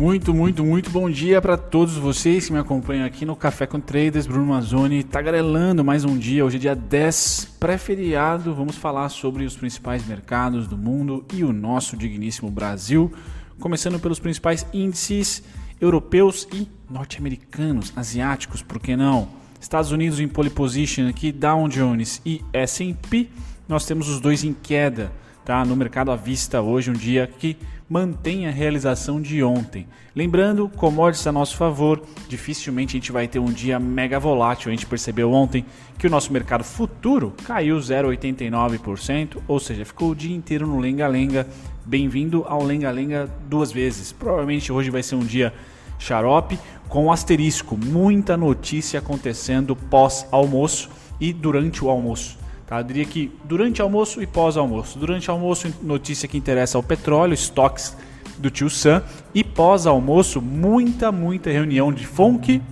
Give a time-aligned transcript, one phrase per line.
[0.00, 3.78] Muito, muito, muito bom dia para todos vocês que me acompanham aqui no Café com
[3.78, 4.26] Traders.
[4.26, 6.44] Bruno Mazzoni tagarelando mais um dia.
[6.44, 8.52] Hoje é dia 10, pré-feriado.
[8.52, 13.12] Vamos falar sobre os principais mercados do mundo e o nosso digníssimo Brasil.
[13.60, 15.44] Começando pelos principais índices
[15.80, 19.28] europeus e norte-americanos, asiáticos, por que não?
[19.60, 23.28] Estados Unidos em pole position aqui, Dow Jones e S&P.
[23.68, 25.12] Nós temos os dois em queda
[25.44, 25.64] tá?
[25.64, 27.56] no mercado à vista hoje, um dia que
[27.88, 29.86] mantém a realização de ontem.
[30.16, 34.70] Lembrando, commodities a nosso favor, dificilmente a gente vai ter um dia mega volátil.
[34.70, 35.64] A gente percebeu ontem
[35.98, 41.46] que o nosso mercado futuro caiu 0,89%, ou seja, ficou o dia inteiro no lenga-lenga.
[41.84, 44.12] Bem-vindo ao lenga-lenga duas vezes.
[44.12, 45.52] Provavelmente hoje vai ser um dia
[45.98, 50.88] xarope com asterisco, muita notícia acontecendo pós-almoço
[51.20, 52.43] e durante o almoço.
[52.66, 52.80] Tá?
[52.80, 54.98] Eu diria que durante almoço e pós-almoço.
[54.98, 57.96] Durante almoço, notícia que interessa ao petróleo, estoques
[58.38, 59.02] do tio Sam.
[59.34, 62.62] E pós-almoço, muita, muita reunião de FONC.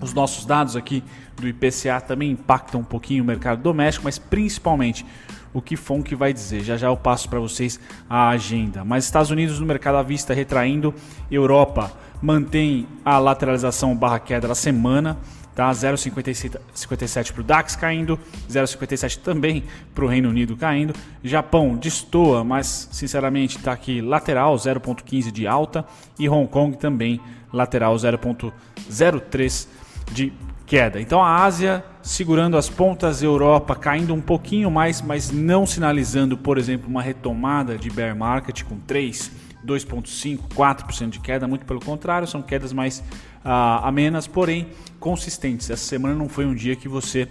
[0.00, 1.02] Os nossos dados aqui
[1.36, 5.04] do IPCA também impactam um pouquinho o mercado doméstico, mas principalmente
[5.52, 6.62] o que FONC vai dizer.
[6.62, 7.80] Já já eu passo para vocês
[8.10, 8.84] a agenda.
[8.84, 10.92] Mas Estados Unidos no mercado à vista retraindo,
[11.30, 15.16] Europa mantém a lateralização barra queda da semana
[15.54, 15.70] tá?
[15.70, 20.94] 0,57 para o DAX caindo, 0,57 também para o Reino Unido caindo.
[21.22, 25.84] Japão destoa, mas sinceramente está aqui lateral, 0,15 de alta.
[26.18, 27.20] E Hong Kong também
[27.52, 29.68] lateral, 0,03
[30.12, 30.32] de
[30.74, 31.00] queda.
[31.00, 36.58] Então a Ásia segurando as pontas, Europa caindo um pouquinho mais, mas não sinalizando, por
[36.58, 39.30] exemplo, uma retomada de bear market com 3,
[39.64, 44.66] 2,5, 4% de queda, muito pelo contrário, são quedas mais uh, amenas, porém
[44.98, 45.70] consistentes.
[45.70, 47.28] Essa semana não foi um dia que você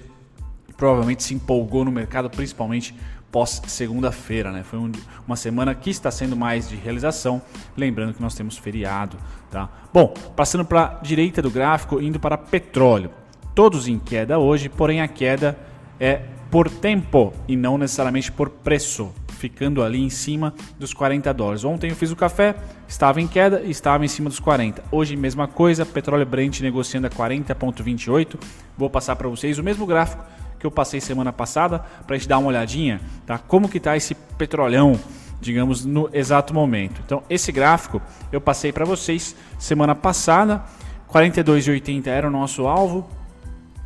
[0.78, 2.96] provavelmente se empolgou no mercado, principalmente
[3.30, 4.64] pós segunda-feira, né?
[4.64, 4.90] Foi um,
[5.28, 7.42] uma semana que está sendo mais de realização,
[7.76, 9.18] lembrando que nós temos feriado,
[9.52, 9.68] tá?
[9.94, 13.12] Bom, passando para a direita do gráfico, indo para petróleo.
[13.56, 15.58] Todos em queda hoje, porém a queda
[16.00, 19.12] é por tempo e não necessariamente por preço
[19.44, 21.66] ficando ali em cima dos 40 dólares.
[21.66, 22.56] Ontem eu fiz o café,
[22.88, 24.82] estava em queda e estava em cima dos 40.
[24.90, 28.40] Hoje, mesma coisa, petróleo Brent negociando a 40,28.
[28.78, 30.24] Vou passar para vocês o mesmo gráfico
[30.58, 33.38] que eu passei semana passada para a gente dar uma olhadinha, tá?
[33.38, 34.98] Como que está esse petrolhão,
[35.42, 37.02] digamos, no exato momento.
[37.06, 40.64] Então, esse gráfico eu passei para vocês semana passada.
[41.12, 43.10] 42,80 era o nosso alvo.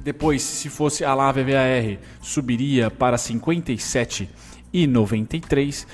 [0.07, 4.29] Depois, se fosse a lá VVAR, subiria para 57
[4.72, 5.85] e 93.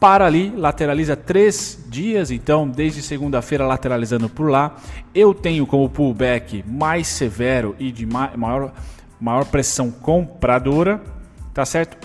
[0.00, 4.74] Para ali, lateraliza três dias, então desde segunda-feira lateralizando por lá.
[5.14, 8.72] Eu tenho como pullback mais severo e de maior,
[9.20, 11.00] maior pressão compradora,
[11.54, 11.96] tá certo?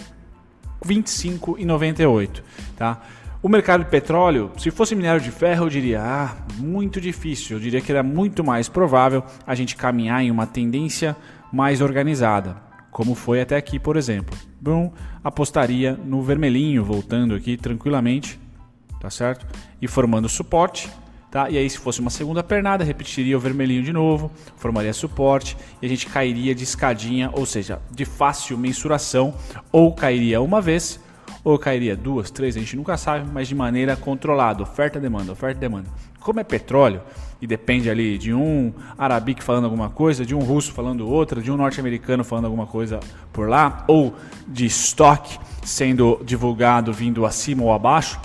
[0.86, 2.44] 25 e 98,
[2.76, 3.02] tá?
[3.42, 7.58] O mercado de petróleo, se fosse minério de ferro, eu diria, ah, muito difícil.
[7.58, 11.16] Eu diria que era muito mais provável a gente caminhar em uma tendência
[11.52, 14.36] mais organizada como foi até aqui, por exemplo.
[14.60, 14.92] Bom,
[15.24, 18.40] apostaria no vermelhinho, voltando aqui tranquilamente,
[19.00, 19.46] tá certo?
[19.80, 20.90] E formando suporte,
[21.30, 21.48] tá?
[21.48, 25.86] E aí se fosse uma segunda pernada, repetiria o vermelhinho de novo, formaria suporte e
[25.86, 29.36] a gente cairia de escadinha, ou seja, de fácil mensuração,
[29.72, 31.00] ou cairia uma vez,
[31.44, 35.60] ou cairia duas, três, a gente nunca sabe, mas de maneira controlada, oferta demanda, oferta
[35.60, 35.90] demanda.
[36.20, 37.02] Como é petróleo,
[37.42, 41.52] e depende ali de um arabique falando alguma coisa, de um russo falando outra, de
[41.52, 43.00] um norte-americano falando alguma coisa
[43.32, 44.16] por lá, ou
[44.48, 48.20] de estoque sendo divulgado vindo acima ou abaixo,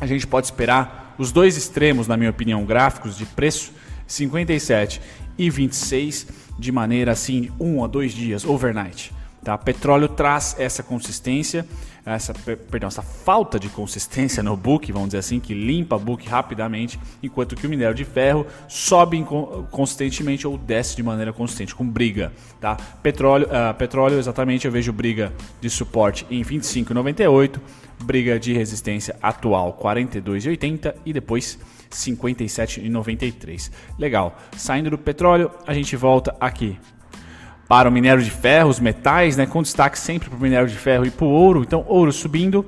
[0.00, 3.72] a gente pode esperar os dois extremos, na minha opinião, gráficos de preço,
[4.06, 5.00] 57
[5.38, 6.26] e 26,
[6.58, 9.12] de maneira assim, um a dois dias, overnight.
[9.42, 9.56] Tá?
[9.56, 11.66] Petróleo traz essa consistência,
[12.04, 16.98] essa, perdão, essa falta de consistência no book, vamos dizer assim, que limpa book rapidamente,
[17.22, 19.24] enquanto que o minério de ferro sobe
[19.70, 22.32] consistentemente ou desce de maneira consistente, com briga.
[22.60, 22.76] Tá?
[23.02, 27.58] Petróleo, uh, petróleo, exatamente, eu vejo briga de suporte em 25,98,
[28.02, 31.58] briga de resistência atual 42,80 e depois
[31.90, 33.70] 57,93.
[33.98, 34.36] Legal.
[34.56, 36.78] Saindo do petróleo, a gente volta aqui
[37.74, 40.76] para o minério de ferro, os metais, né, com destaque sempre para o minério de
[40.76, 41.60] ferro e para o ouro.
[41.60, 42.64] Então, ouro subindo,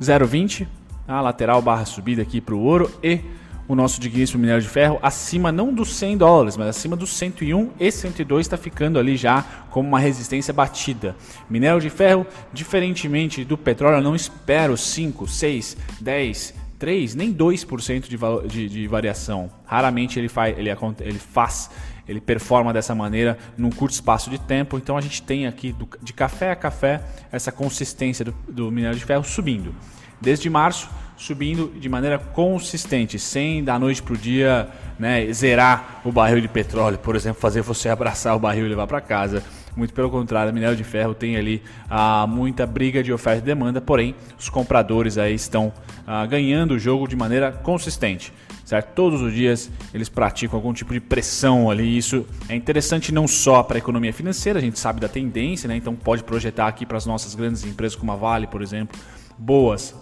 [0.00, 0.66] 0,20,
[1.06, 3.20] a lateral barra subida aqui para o ouro e
[3.68, 7.72] o nosso digníssimo minério de ferro acima não dos 100 dólares, mas acima dos 101
[7.78, 11.14] e 102 está ficando ali já como uma resistência batida.
[11.50, 18.48] Minério de ferro, diferentemente do petróleo, não espero 5, 6, 10, 3, nem 2% de,
[18.48, 19.48] de, de variação.
[19.64, 20.68] Raramente ele faz, ele,
[20.98, 21.70] ele faz
[22.08, 24.76] ele performa dessa maneira num curto espaço de tempo.
[24.76, 27.00] Então a gente tem aqui do, de café a café
[27.30, 29.72] essa consistência do, do minério de ferro subindo.
[30.20, 34.68] Desde março, subindo de maneira consistente, sem da noite para o dia
[34.98, 38.88] né, zerar o barril de petróleo, por exemplo, fazer você abraçar o barril e levar
[38.88, 39.40] para casa.
[39.74, 43.80] Muito pelo contrário, minério de ferro tem ali ah, muita briga de oferta e demanda,
[43.80, 45.72] porém os compradores aí estão
[46.06, 48.32] ah, ganhando o jogo de maneira consistente.
[48.64, 48.94] Certo?
[48.94, 51.96] Todos os dias eles praticam algum tipo de pressão ali.
[51.96, 55.76] Isso é interessante não só para a economia financeira, a gente sabe da tendência, né?
[55.76, 58.98] então pode projetar aqui para as nossas grandes empresas como a Vale, por exemplo,
[59.38, 59.94] boas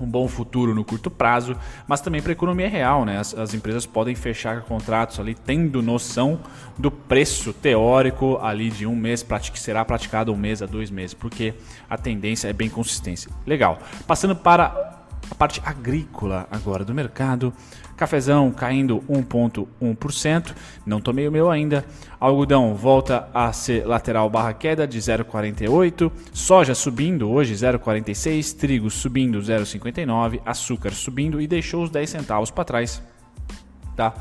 [0.00, 1.56] um bom futuro no curto prazo,
[1.86, 3.18] mas também para a economia real, né?
[3.18, 6.40] As, as, empresas podem fechar contratos ali tendo noção
[6.78, 11.14] do preço teórico ali de um mês que será praticado um mês a dois meses,
[11.14, 11.54] porque
[11.88, 13.30] a tendência é bem consistência.
[13.46, 13.78] Legal.
[14.06, 14.95] Passando para
[15.30, 17.52] a parte agrícola agora do mercado.
[17.96, 20.54] Cafezão caindo 1,1%.
[20.84, 21.84] Não tomei o meu ainda.
[22.20, 26.10] Algodão volta a ser lateral barra queda de 0,48.
[26.32, 28.56] Soja subindo hoje 0,46.
[28.56, 30.40] Trigo subindo 0,59.
[30.44, 33.02] Açúcar subindo e deixou os 10 centavos para trás.
[33.94, 34.14] Tá?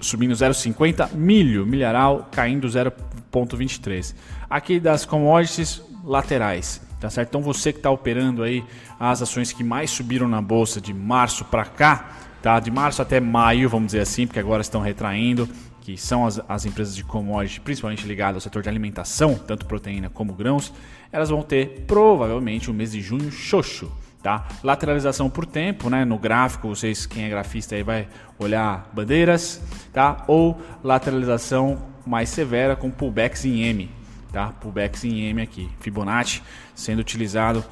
[0.00, 1.12] Subindo 0,50.
[1.12, 4.14] Milho, milharal caindo 0,23.
[4.48, 6.87] Aqui das commodities laterais.
[7.00, 7.28] Tá certo?
[7.28, 8.64] Então você que está operando aí
[8.98, 12.10] as ações que mais subiram na bolsa de março para cá,
[12.42, 12.58] tá?
[12.58, 15.48] De março até maio, vamos dizer assim, porque agora estão retraindo,
[15.80, 20.10] que são as, as empresas de commodity, principalmente ligadas ao setor de alimentação, tanto proteína
[20.10, 20.72] como grãos,
[21.12, 23.90] elas vão ter provavelmente o mês de junho xoxo.
[24.20, 24.48] Tá?
[24.64, 26.04] Lateralização por tempo, né?
[26.04, 29.62] No gráfico, vocês, quem é grafista aí vai olhar bandeiras,
[29.92, 30.24] tá?
[30.26, 33.88] Ou lateralização mais severa com pullbacks em M,
[34.32, 34.48] tá?
[34.48, 36.42] Pullbacks em M aqui, Fibonacci
[36.74, 37.64] sendo utilizado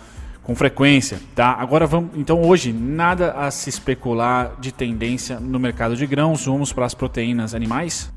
[0.42, 1.52] com frequência, tá?
[1.52, 6.72] Agora vamos, então hoje nada a se especular de tendência no mercado de grãos, vamos
[6.72, 8.12] para as proteínas animais.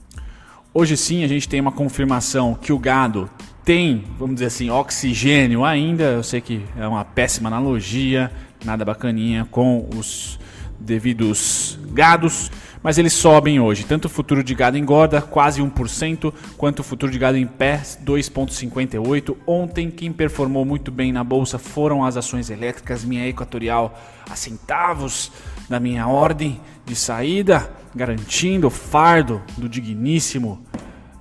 [0.72, 3.28] Hoje sim a gente tem uma confirmação que o gado
[3.66, 6.04] tem, vamos dizer assim, oxigênio ainda.
[6.04, 8.32] Eu sei que é uma péssima analogia,
[8.64, 10.40] nada bacaninha com os
[10.80, 13.86] devidos gados, mas eles sobem hoje.
[13.86, 17.82] Tanto o futuro de gado engorda, quase 1%, quanto o futuro de gado em pé,
[18.04, 19.36] 2,58%.
[19.46, 23.98] Ontem, quem performou muito bem na bolsa foram as ações elétricas, minha Equatorial
[24.30, 25.32] a centavos
[25.68, 30.64] da minha ordem de saída, garantindo o fardo do digníssimo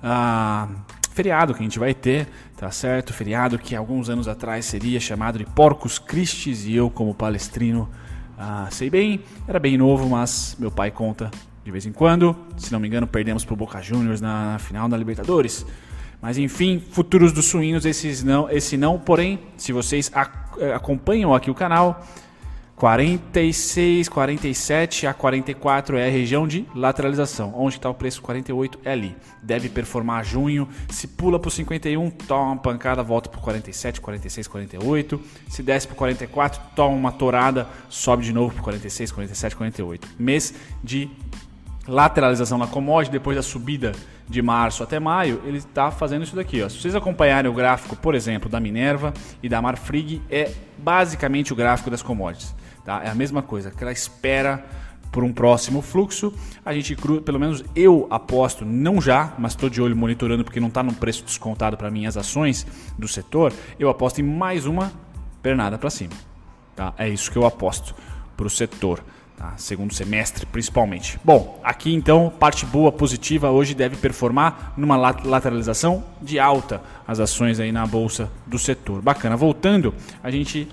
[0.01, 0.67] ah,
[1.11, 3.13] feriado que a gente vai ter, tá certo?
[3.13, 7.89] Feriado que alguns anos atrás seria chamado de Porcos Cristes e eu, como palestrino,
[8.37, 11.29] ah, sei bem, era bem novo, mas meu pai conta
[11.69, 12.35] de vez em quando.
[12.57, 15.65] Se não me engano, perdemos para o Boca Juniors na, na final da Libertadores.
[16.21, 18.99] Mas enfim, futuros dos suínos, esses não, esse não.
[18.99, 20.11] Porém, se vocês
[20.59, 22.03] eh, acompanham aqui o canal,
[22.75, 27.53] 46, 47 a 44 é a região de lateralização.
[27.55, 29.15] Onde está o preço 48 é ali.
[29.43, 30.67] Deve performar junho.
[30.89, 35.21] Se pula para o 51, toma uma pancada, volta para o 47, 46, 48.
[35.49, 39.55] Se desce para o 44, toma uma torada, sobe de novo para o 46, 47,
[39.57, 40.07] 48.
[40.17, 41.09] Mês de
[41.89, 43.91] lateralização na commodity depois da subida
[44.27, 46.61] de março até maio, ele está fazendo isso daqui.
[46.61, 46.69] Ó.
[46.69, 51.55] Se vocês acompanharem o gráfico, por exemplo, da Minerva e da Marfrig, é basicamente o
[51.55, 52.55] gráfico das commodities.
[52.85, 53.01] Tá?
[53.03, 54.63] É a mesma coisa, aquela espera
[55.11, 56.33] por um próximo fluxo.
[56.63, 60.67] A gente, pelo menos eu aposto, não já, mas estou de olho monitorando porque não
[60.67, 62.65] está no preço descontado para mim as ações
[62.97, 63.51] do setor.
[63.79, 64.91] Eu aposto em mais uma
[65.41, 66.13] pernada para cima.
[66.75, 66.93] Tá?
[66.97, 67.95] É isso que eu aposto
[68.37, 69.03] para o setor.
[69.57, 71.19] Segundo semestre, principalmente.
[71.23, 77.59] Bom, aqui então, parte boa, positiva, hoje deve performar numa lateralização de alta as ações
[77.59, 79.01] aí na bolsa do setor.
[79.01, 79.37] Bacana.
[79.37, 79.93] Voltando,
[80.23, 80.67] a gente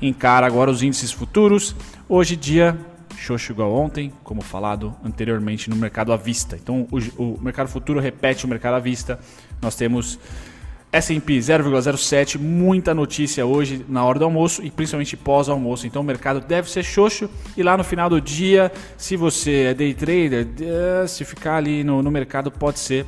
[0.00, 1.74] encara agora os índices futuros.
[2.08, 2.76] Hoje, dia
[3.16, 6.56] xoxo igual ontem, como falado anteriormente no mercado à vista.
[6.56, 9.18] Então, o, o mercado futuro repete o mercado à vista.
[9.60, 10.18] Nós temos
[10.92, 15.86] S&P 0,07, muita notícia hoje na hora do almoço e principalmente pós-almoço.
[15.86, 19.74] Então o mercado deve ser xoxo e lá no final do dia, se você é
[19.74, 23.06] day trader, eh, se ficar ali no, no mercado pode ser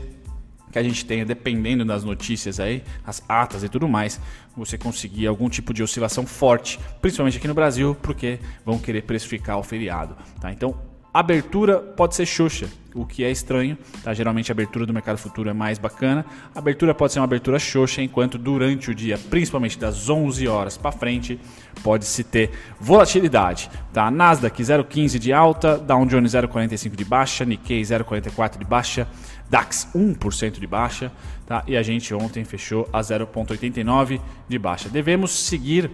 [0.72, 4.18] que a gente tenha, dependendo das notícias aí, as atas e tudo mais,
[4.56, 9.56] você conseguir algum tipo de oscilação forte, principalmente aqui no Brasil, porque vão querer precificar
[9.56, 10.16] o feriado.
[10.40, 10.50] Tá?
[10.50, 10.74] Então
[11.14, 13.78] Abertura pode ser xoxa, o que é estranho.
[14.02, 14.12] Tá?
[14.12, 16.26] Geralmente a abertura do mercado futuro é mais bacana.
[16.52, 20.76] A abertura pode ser uma abertura xoxa, enquanto durante o dia, principalmente das 11 horas
[20.76, 21.38] para frente,
[21.84, 23.70] pode-se ter volatilidade.
[23.92, 24.10] Tá?
[24.10, 29.06] Nasdaq 0,15 de alta, Dow Jones 0,45 de baixa, Nikkei 0,44 de baixa,
[29.48, 31.12] DAX 1% de baixa.
[31.46, 31.62] Tá?
[31.68, 34.88] E a gente ontem fechou a 0,89 de baixa.
[34.88, 35.92] Devemos seguir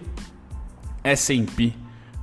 [1.04, 1.74] S&P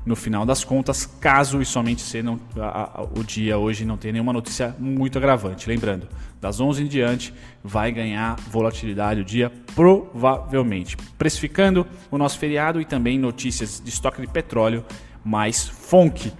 [0.08, 3.98] no final das contas, caso e somente se não, a, a, o dia hoje não
[3.98, 5.68] tenha nenhuma notícia muito agravante.
[5.68, 6.08] Lembrando,
[6.40, 10.96] das 11 em diante vai ganhar volatilidade o dia provavelmente.
[11.18, 14.86] Precificando o nosso feriado e também notícias de estoque de petróleo
[15.24, 16.32] mais funk,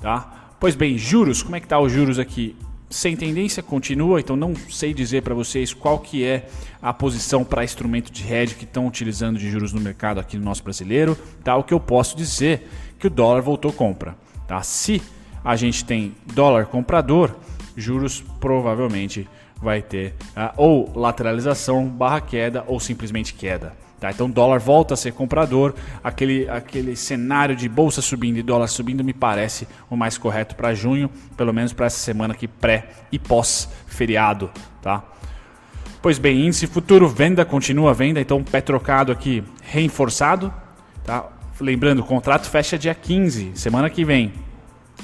[0.00, 0.54] tá?
[0.58, 2.56] Pois bem, juros, como é que tá os juros aqui?
[2.88, 6.48] Sem tendência, continua, então não sei dizer para vocês qual que é
[6.82, 10.44] a posição para instrumento de hedge que estão utilizando de juros no mercado aqui no
[10.44, 11.56] nosso brasileiro, tá?
[11.56, 12.66] O que eu posso dizer
[13.00, 14.14] que o dólar voltou compra,
[14.46, 14.62] tá?
[14.62, 15.02] Se
[15.42, 17.34] a gente tem dólar comprador,
[17.74, 19.26] juros provavelmente
[19.60, 23.72] vai ter uh, ou lateralização barra queda ou simplesmente queda.
[23.98, 24.10] Tá?
[24.10, 29.04] Então dólar volta a ser comprador, aquele, aquele cenário de bolsa subindo e dólar subindo
[29.04, 33.18] me parece o mais correto para junho, pelo menos para essa semana aqui pré e
[33.18, 34.50] pós feriado.
[34.80, 35.04] Tá?
[36.00, 40.52] Pois bem, índice futuro venda continua venda, então pé trocado aqui reforçado.
[41.04, 41.28] Tá?
[41.60, 44.32] Lembrando, o contrato fecha dia 15, semana que vem.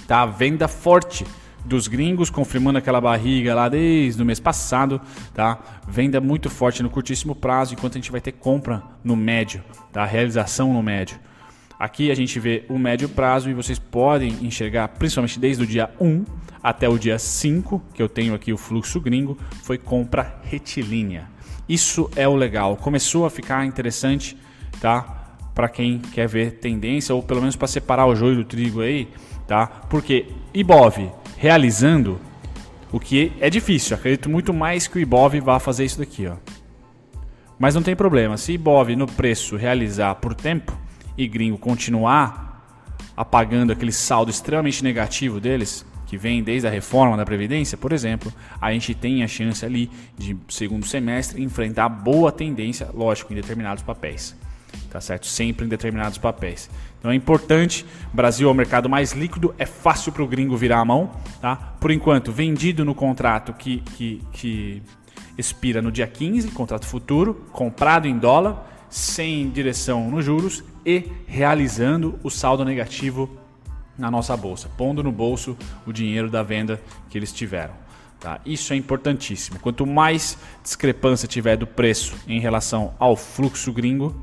[0.08, 0.24] Tá?
[0.24, 1.26] Venda forte
[1.66, 5.00] dos gringos, confirmando aquela barriga lá desde o mês passado,
[5.34, 5.58] tá?
[5.86, 10.04] Venda muito forte no curtíssimo prazo, enquanto a gente vai ter compra no médio, tá?
[10.04, 11.18] Realização no médio.
[11.78, 15.90] Aqui a gente vê o médio prazo e vocês podem enxergar, principalmente desde o dia
[16.00, 16.24] 1
[16.62, 21.28] até o dia 5, que eu tenho aqui o fluxo gringo, foi compra retilínea.
[21.68, 22.76] Isso é o legal.
[22.76, 24.36] Começou a ficar interessante,
[24.80, 25.15] tá?
[25.56, 29.08] Para quem quer ver tendência ou pelo menos para separar o joio do trigo aí,
[29.48, 29.66] tá?
[29.66, 32.20] Porque IBOV realizando,
[32.92, 33.96] o que é difícil.
[33.96, 36.36] Acredito muito mais que o Ibov vá fazer isso daqui, ó.
[37.58, 38.36] Mas não tem problema.
[38.36, 40.78] Se Ibov no preço realizar por tempo
[41.16, 42.44] e gringo continuar
[43.16, 48.32] apagando aquele saldo extremamente negativo deles, que vem desde a reforma da Previdência, por exemplo,
[48.60, 53.82] a gente tem a chance ali de segundo semestre enfrentar boa tendência, lógico, em determinados
[53.82, 54.36] papéis
[54.90, 55.26] tá certo?
[55.26, 56.70] Sempre em determinados papéis.
[56.98, 60.80] Então é importante, Brasil é o mercado mais líquido, é fácil para o gringo virar
[60.80, 61.56] a mão, tá?
[61.80, 64.82] Por enquanto, vendido no contrato que, que, que
[65.36, 72.18] expira no dia 15, contrato futuro, comprado em dólar, sem direção nos juros e realizando
[72.22, 73.30] o saldo negativo
[73.98, 75.56] na nossa bolsa, pondo no bolso
[75.86, 77.74] o dinheiro da venda que eles tiveram.
[78.20, 78.40] Tá?
[78.44, 79.58] Isso é importantíssimo.
[79.58, 84.14] Quanto mais discrepância tiver do preço em relação ao fluxo gringo,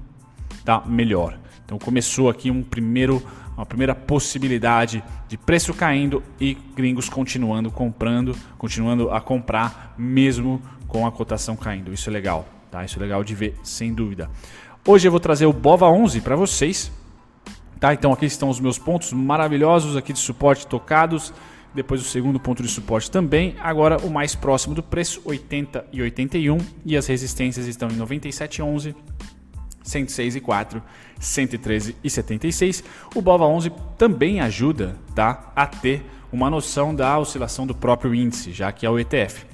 [0.63, 1.37] tá melhor.
[1.65, 3.21] Então começou aqui um primeiro,
[3.55, 11.05] uma primeira possibilidade de preço caindo e gringos continuando comprando, continuando a comprar mesmo com
[11.07, 11.93] a cotação caindo.
[11.93, 12.83] Isso é legal, tá?
[12.83, 14.29] Isso é legal de ver, sem dúvida.
[14.85, 16.91] Hoje eu vou trazer o Bova 11 para vocês.
[17.79, 17.93] Tá?
[17.93, 21.33] Então aqui estão os meus pontos maravilhosos aqui de suporte tocados.
[21.73, 23.55] Depois o segundo ponto de suporte também.
[23.59, 26.57] Agora o mais próximo do preço, 80 e 81.
[26.85, 28.95] E as resistências estão em 97,11
[29.83, 30.81] 106,4,
[31.19, 32.83] 113,76.
[33.15, 38.51] O BOVA 11 também ajuda tá, a ter uma noção da oscilação do próprio índice,
[38.51, 39.45] já que é o ETF.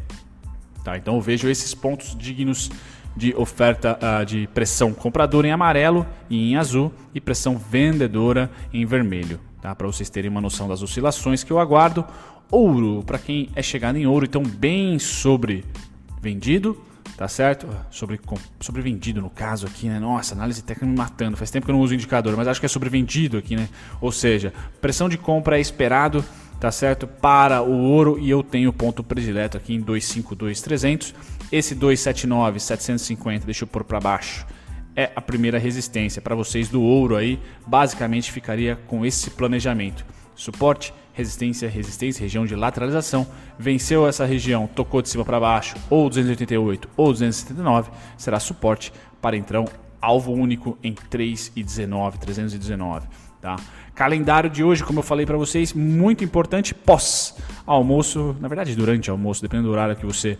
[0.83, 2.71] Tá, então eu vejo esses pontos dignos
[3.15, 8.85] de oferta uh, de pressão compradora em amarelo e em azul e pressão vendedora em
[8.85, 9.75] vermelho, tá?
[9.75, 12.05] Para vocês terem uma noção das oscilações que eu aguardo.
[12.49, 15.65] Ouro, para quem é chegado em ouro, então bem sobre
[16.21, 16.81] vendido
[17.19, 17.67] tá certo?
[17.91, 18.17] Sobre,
[18.61, 19.99] sobrevendido no caso aqui, né?
[19.99, 21.35] Nossa, análise técnica me matando.
[21.35, 23.67] Faz tempo que eu não uso indicador, mas acho que é sobrevendido aqui, né?
[23.99, 26.23] Ou seja, pressão de compra é esperado,
[26.61, 27.07] tá certo?
[27.07, 31.13] Para o ouro e eu tenho ponto predileto aqui em 252,300.
[31.51, 34.47] Esse 279, 750, deixa eu pôr para baixo.
[34.95, 40.05] É a primeira resistência para vocês do ouro aí, basicamente ficaria com esse planejamento.
[40.39, 43.27] Suporte resistência, resistência, região de lateralização.
[43.57, 49.35] Venceu essa região, tocou de cima para baixo, ou 288 ou 279, será suporte para
[49.35, 49.65] então
[50.01, 53.05] alvo único em 3,19, 319.
[53.41, 53.57] Tá?
[53.93, 59.09] Calendário de hoje, como eu falei para vocês, muito importante pós almoço, na verdade durante
[59.09, 60.37] almoço, dependendo do horário que você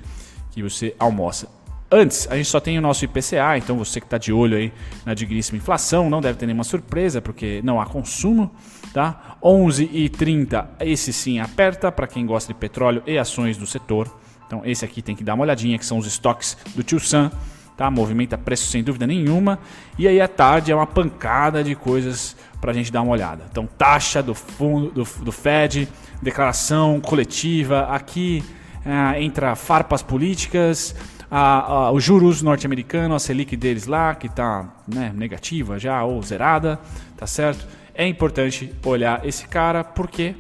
[0.52, 1.59] que você almoça.
[1.92, 4.72] Antes, a gente só tem o nosso IPCA, então você que está de olho aí
[5.04, 8.52] na digníssima inflação, não deve ter nenhuma surpresa, porque não há consumo,
[8.94, 9.38] tá?
[9.42, 14.08] 11 e 30, esse sim aperta para quem gosta de petróleo e ações do setor.
[14.46, 17.32] Então esse aqui tem que dar uma olhadinha, que são os estoques do Tio Sam,
[17.76, 17.90] tá?
[17.90, 19.58] Movimenta preço sem dúvida nenhuma.
[19.98, 23.46] E aí à tarde é uma pancada de coisas para a gente dar uma olhada.
[23.50, 25.90] Então taxa do fundo do, do Fed,
[26.22, 28.44] declaração coletiva, aqui
[28.86, 30.96] ah, entra farpas políticas,
[31.30, 36.22] a, a, os juros norte-americanos, a Selic deles lá, que está né, negativa já ou
[36.24, 36.80] zerada,
[37.16, 37.68] tá certo?
[37.94, 40.36] É importante olhar esse cara porque,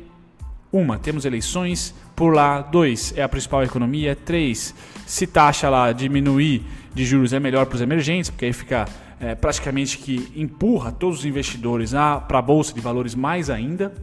[0.72, 4.74] uma, temos eleições por lá, dois, é a principal economia, três,
[5.06, 8.86] se taxa lá diminuir de juros é melhor para os emergentes, porque aí fica
[9.20, 11.92] é, praticamente que empurra todos os investidores
[12.28, 13.94] para a bolsa de valores mais ainda.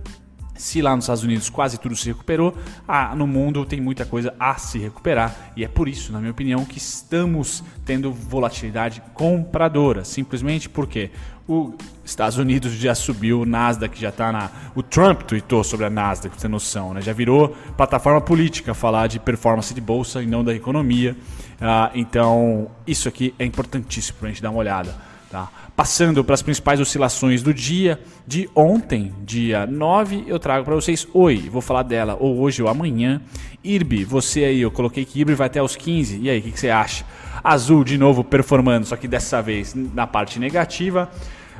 [0.56, 4.34] Se lá nos Estados Unidos quase tudo se recuperou, ah, no mundo tem muita coisa
[4.38, 5.52] a se recuperar.
[5.56, 10.04] E é por isso, na minha opinião, que estamos tendo volatilidade compradora.
[10.04, 11.10] Simplesmente porque
[11.48, 14.50] os Estados Unidos já subiu, o Nasdaq já está na.
[14.74, 17.00] O Trump tweetou sobre a Nasdaq, pra ter noção, né?
[17.00, 21.16] Já virou plataforma política falar de performance de bolsa e não da economia.
[21.60, 24.94] Ah, então, isso aqui é importantíssimo para a gente dar uma olhada.
[25.30, 25.48] Tá?
[25.76, 31.06] Passando para as principais oscilações do dia de ontem, dia 9, eu trago para vocês
[31.12, 33.20] Oi, vou falar dela ou hoje ou amanhã.
[33.62, 36.18] IRB, você aí, eu coloquei que IRB vai até os 15.
[36.22, 37.04] E aí, o que, que você acha?
[37.44, 41.10] Azul de novo performando, só que dessa vez na parte negativa.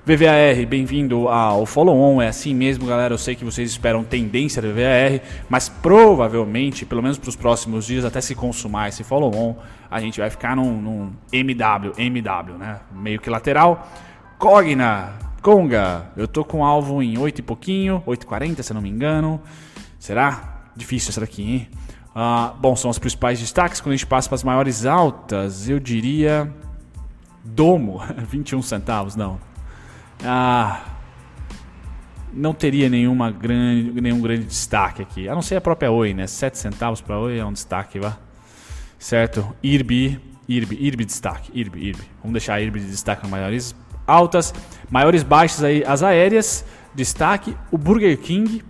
[0.06, 2.22] VVAR, bem-vindo ao Follow On.
[2.22, 3.12] É assim mesmo, galera.
[3.12, 7.86] Eu sei que vocês esperam tendência do VVAR, mas provavelmente, pelo menos para os próximos
[7.86, 9.56] dias, até se consumar esse Follow On,
[9.90, 12.78] a gente vai ficar num, num MW, MW, né?
[12.92, 13.84] Meio que lateral.
[14.38, 19.42] Cogna, Conga, eu tô com alvo em 8 e pouquinho, 8,40 se não me engano.
[19.98, 20.68] Será?
[20.76, 21.68] Difícil essa daqui, hein?
[22.14, 23.80] Ah, bom, são os principais destaques.
[23.80, 26.48] Quando a gente passa para as maiores altas, eu diria.
[27.44, 29.55] Domo, 21 centavos, não.
[30.24, 30.82] Ah,
[32.32, 35.28] não teria nenhuma grande, nenhum grande destaque aqui.
[35.28, 36.26] A não ser a própria Oi, né?
[36.26, 38.18] 7 centavos para Oi é um destaque, vá.
[38.98, 39.54] Certo?
[39.62, 42.02] IRB, IRB, IRB destaque, IRB, IRB.
[42.22, 43.74] Vamos deixar a IRB de destaque maiores
[44.06, 44.54] altas,
[44.90, 48.62] maiores baixas aí as aéreas, destaque o Burger King.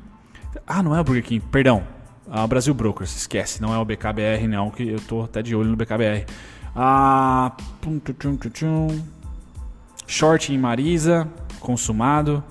[0.66, 1.84] Ah, não é o Burger King, perdão.
[2.28, 5.70] Ah, Brasil Brokers, esquece, não é o BKBR não, que eu tô até de olho
[5.70, 6.26] no BKBR.
[6.74, 9.02] Ah, pum, tum, tum, tum,
[10.06, 11.28] Short em Marisa,
[11.60, 12.42] consumado.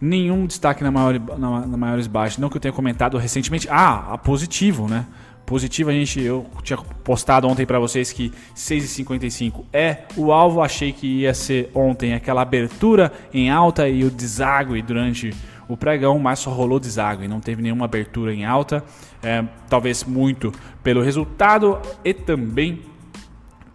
[0.00, 2.38] Nenhum destaque na, maior, na, na maiores baixas.
[2.38, 3.68] Não que eu tenha comentado recentemente.
[3.70, 5.06] Ah, a positivo, né?
[5.46, 10.60] Positivo, a gente, eu tinha postado ontem para vocês que 6,55 é o alvo.
[10.60, 15.32] Achei que ia ser ontem aquela abertura em alta e o deságue durante
[15.68, 18.84] o pregão, mas só rolou deságue, não teve nenhuma abertura em alta.
[19.22, 22.82] É, talvez muito pelo resultado e também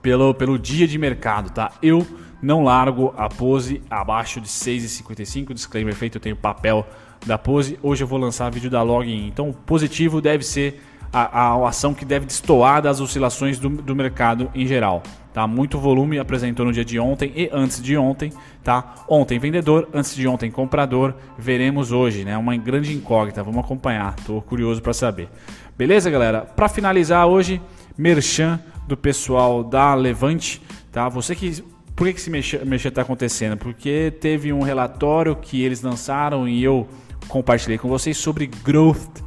[0.02, 1.72] pelo, pelo dia de mercado, tá?
[1.82, 2.06] Eu
[2.42, 5.54] não largo a pose abaixo de 6,55.
[5.54, 6.86] Disclaimer feito, eu tenho papel
[7.26, 7.80] da pose.
[7.82, 9.28] Hoje eu vou lançar vídeo da login.
[9.28, 14.52] Então, positivo deve ser a, a ação que deve destoar das oscilações do, do mercado
[14.54, 15.02] em geral.
[15.34, 15.46] Tá?
[15.46, 18.32] Muito volume apresentou no dia de ontem e antes de ontem.
[18.64, 18.96] Tá?
[19.08, 21.14] Ontem vendedor, antes de ontem comprador.
[21.38, 22.38] Veremos hoje, né?
[22.38, 23.44] Uma grande incógnita.
[23.44, 24.16] Vamos acompanhar.
[24.18, 25.30] Estou curioso para saber.
[25.78, 26.42] Beleza, galera?
[26.42, 27.62] Para finalizar hoje,
[27.98, 30.62] merchan do pessoal da Levante.
[30.92, 31.08] Tá?
[31.08, 31.64] Você que
[31.98, 33.58] por que, que esse mexer está acontecendo?
[33.58, 36.88] Porque teve um relatório que eles lançaram e eu
[37.28, 39.24] compartilhei com vocês sobre growth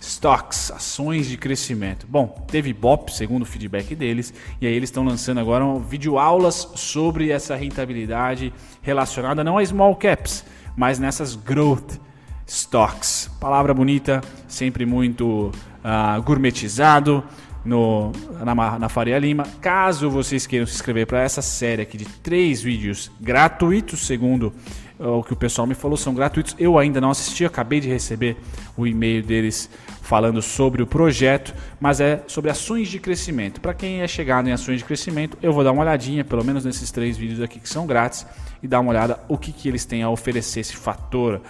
[0.00, 2.04] stocks, ações de crescimento.
[2.08, 6.18] Bom, teve BOP, segundo o feedback deles, e aí eles estão lançando agora um, vídeo
[6.18, 10.44] aulas sobre essa rentabilidade relacionada não a small caps,
[10.76, 12.00] mas nessas growth
[12.44, 13.30] stocks.
[13.38, 15.52] Palavra bonita, sempre muito
[15.84, 17.22] uh, gourmetizado
[17.64, 18.12] no,
[18.44, 19.44] na, na Faria Lima.
[19.60, 24.52] Caso vocês queiram se inscrever para essa série aqui de três vídeos gratuitos, segundo
[24.98, 26.54] o que o pessoal me falou, são gratuitos.
[26.58, 28.36] Eu ainda não assisti, acabei de receber
[28.76, 29.68] o e-mail deles
[30.00, 33.60] falando sobre o projeto, mas é sobre ações de crescimento.
[33.60, 36.64] Para quem é chegado em ações de crescimento, eu vou dar uma olhadinha, pelo menos
[36.64, 38.26] nesses três vídeos aqui que são grátis,
[38.62, 41.40] e dar uma olhada o que, que eles têm a oferecer, esse fator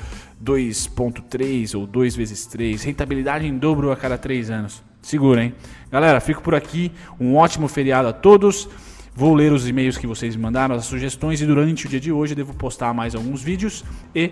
[0.42, 4.82] 2.3 ou 2 vezes 3, rentabilidade em dobro a cada três anos.
[5.02, 5.54] Segura, hein?
[5.90, 6.92] Galera, fico por aqui.
[7.20, 8.68] Um ótimo feriado a todos.
[9.14, 12.10] Vou ler os e-mails que vocês me mandaram, as sugestões e durante o dia de
[12.10, 13.84] hoje eu devo postar mais alguns vídeos
[14.14, 14.30] e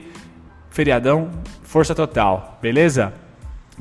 [0.70, 1.30] feriadão,
[1.62, 3.12] força total, beleza?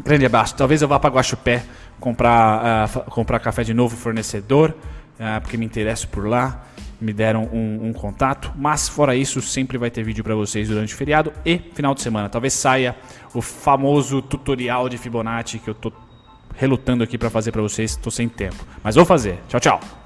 [0.03, 0.55] Grande abraço.
[0.55, 1.63] Talvez eu vá para Guaxupé
[2.01, 6.65] comprar, uh, comprar café de novo fornecedor, uh, porque me interesso por lá.
[6.99, 10.93] Me deram um, um, contato, mas fora isso, sempre vai ter vídeo para vocês durante
[10.93, 12.27] o feriado e final de semana.
[12.27, 12.93] Talvez saia
[13.33, 15.93] o famoso tutorial de Fibonacci que eu tô
[16.55, 18.65] relutando aqui para fazer para vocês, estou sem tempo.
[18.83, 19.39] Mas vou fazer.
[19.47, 19.98] Tchau, tchau.